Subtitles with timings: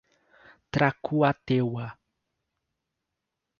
[0.73, 1.87] Tracuateua